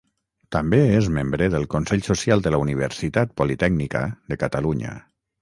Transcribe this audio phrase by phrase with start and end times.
[0.53, 4.97] També és membre del consell social de la Universitat Politècnica de Catalunya.